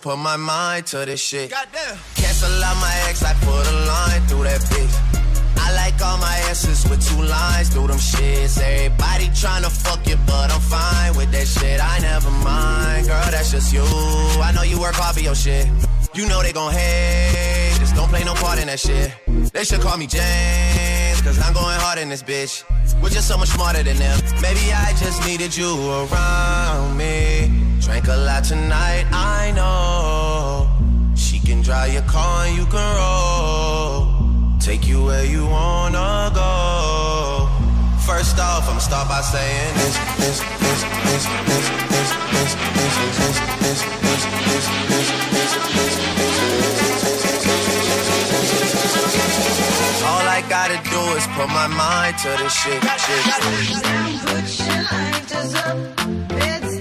[0.00, 1.50] Put my mind to this shit.
[1.50, 1.96] Goddamn.
[2.14, 4.94] Cancel out my ex, I put a line through that bitch.
[5.58, 8.58] I like all my asses with two lines through them shits.
[8.60, 11.80] Everybody tryna fuck you, but I'm fine with that shit.
[11.82, 13.82] I never mind, girl, that's just you.
[13.82, 15.66] I know you work hard for your shit.
[16.14, 19.12] You know they gon' hate, just don't play no part in that shit.
[19.52, 22.64] They should call me James, cause I'm going hard in this bitch.
[23.02, 24.18] We're just so much smarter than them.
[24.40, 27.57] Maybe I just needed you around me.
[27.88, 30.68] Drank a lot tonight, I know.
[31.16, 34.58] She can drive your car and you can roll.
[34.60, 37.48] Take you where you wanna go.
[38.04, 43.00] First off, I'ma start by saying this, this, this, this, this, this, this, this,
[43.64, 46.28] this, this, this, this, this,
[50.04, 52.82] All I gotta do is put my mind to this shit.
[52.82, 53.00] Put
[54.60, 55.78] your lighters up.
[56.32, 56.77] It's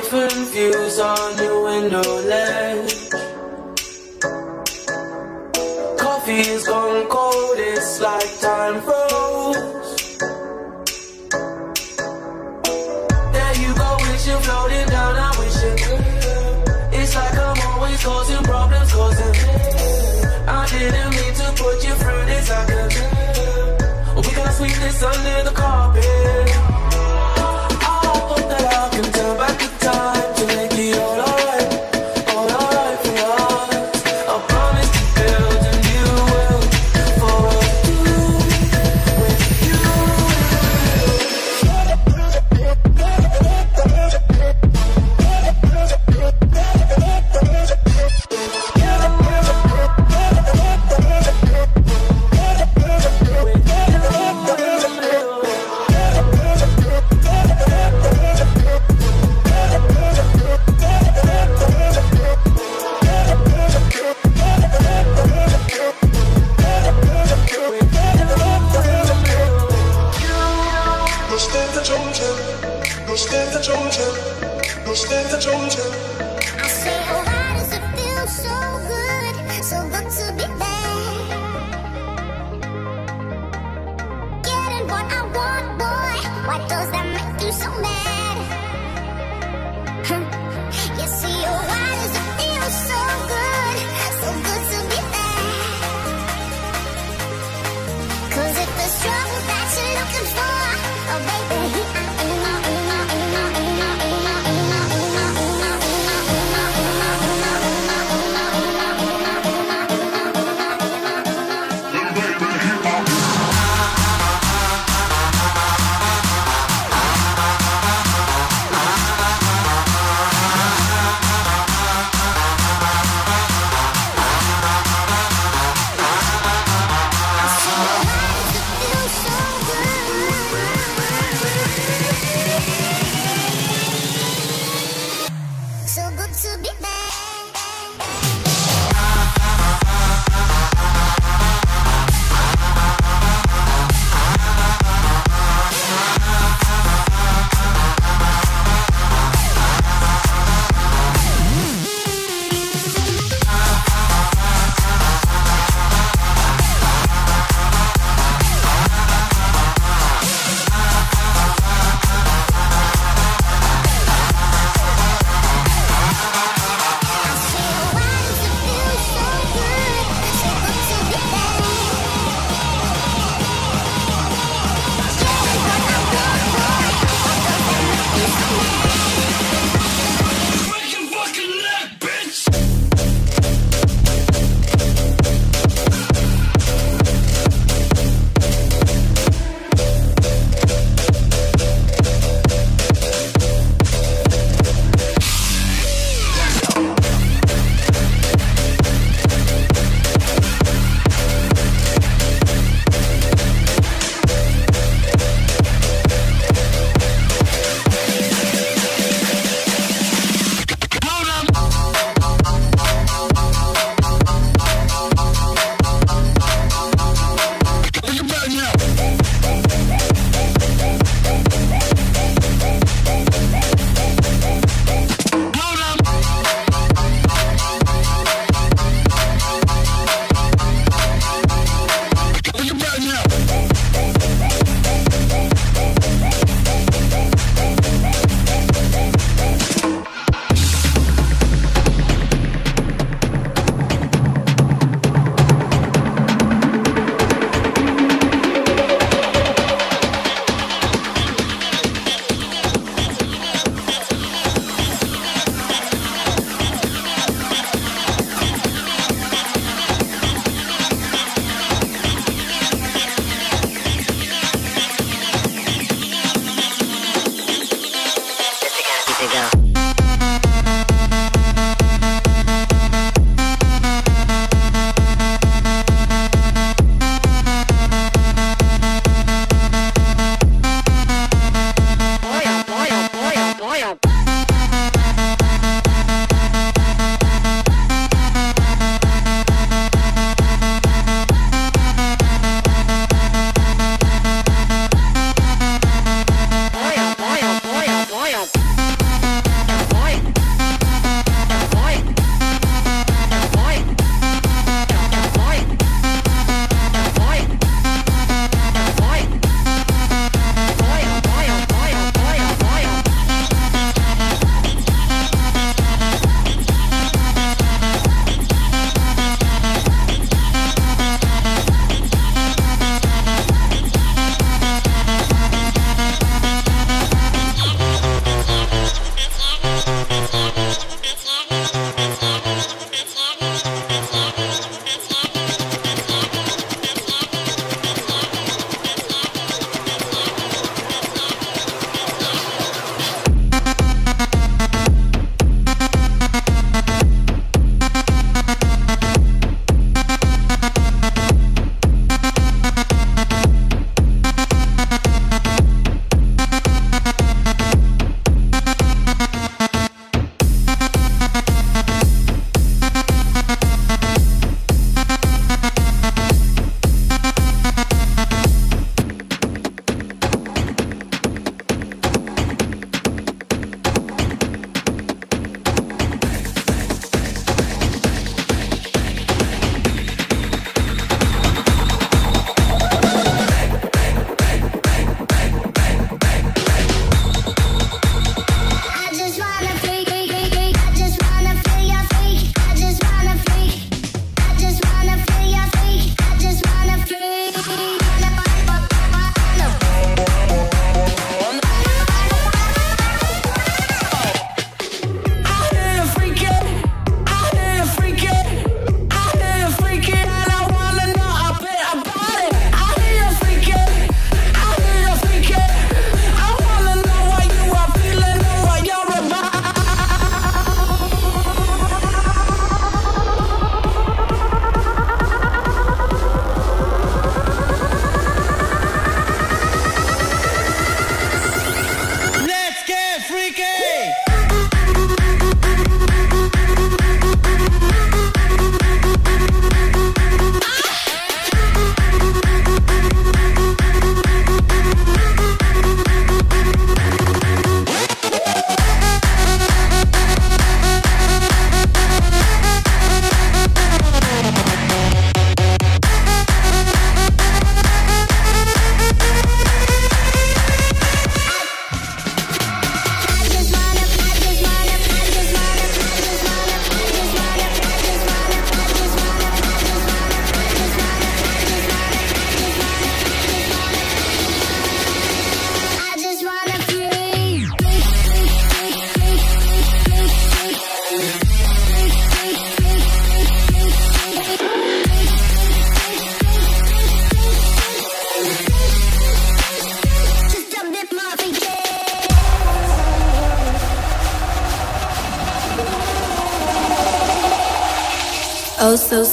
[0.00, 2.94] different views on your window ledge.
[5.98, 10.18] Coffee is gone cold, it's like time froze.
[13.34, 15.78] There you go, wishing floating down, I'm wishing.
[16.98, 19.36] It's like I'm always causing problems, causing.
[20.60, 24.26] I didn't mean to put you through this, I could.
[24.26, 25.45] We gotta sweep this under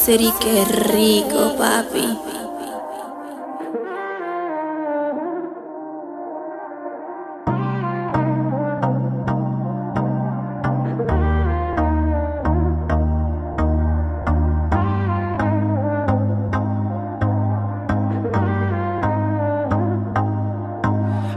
[0.03, 2.19] hacer qué rico, papi.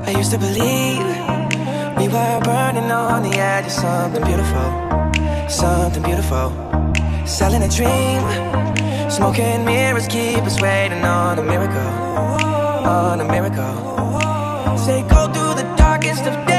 [0.07, 1.07] I used to believe
[1.99, 6.66] we were burning on the edge of something beautiful, something beautiful
[7.27, 8.23] selling a dream.
[9.11, 14.79] Smoking mirrors keep us waiting on a miracle, on a miracle.
[14.79, 16.56] Say go through the darkest of days.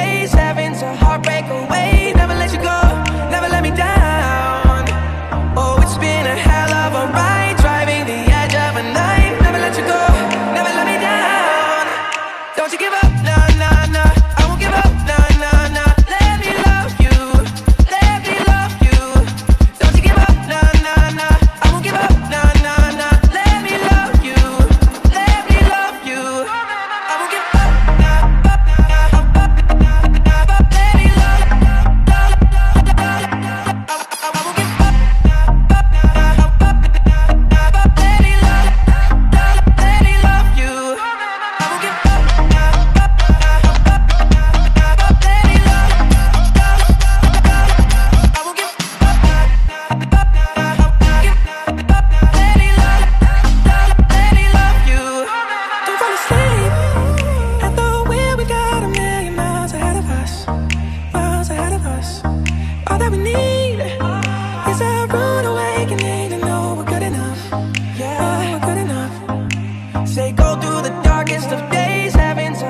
[70.56, 72.16] through the darkest of days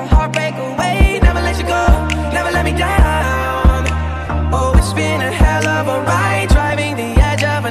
[0.08, 1.20] heartbreak away.
[1.22, 1.84] Never let you go,
[2.32, 3.86] never let me down.
[4.52, 7.70] Oh, it's been a hell of a ride Driving the edge of a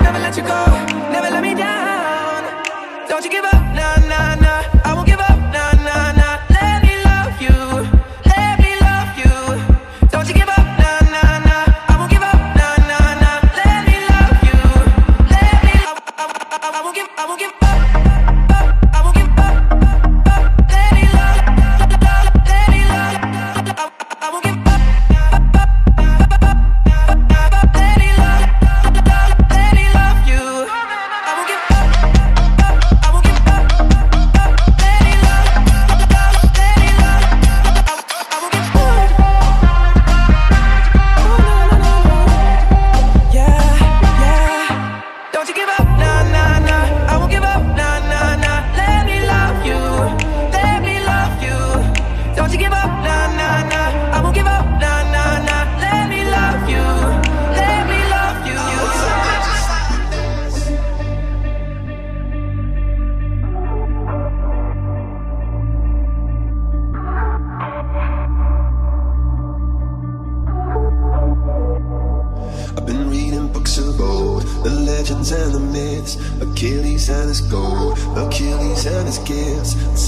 [0.00, 0.64] Never let you go,
[1.10, 2.40] never let me down.
[3.08, 3.61] Don't you give up.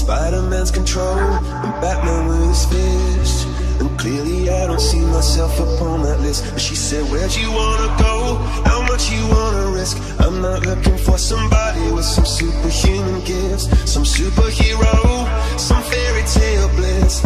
[0.05, 3.47] Spider-Man's control and Batman with his fist.
[3.79, 6.45] And clearly I don't see myself upon that list.
[6.53, 8.35] But she said, Where'd you wanna go?
[8.69, 9.97] How much you wanna risk?
[10.19, 14.93] I'm not looking for somebody with some superhuman gifts, some superhero,
[15.57, 17.25] some fairy tale bliss.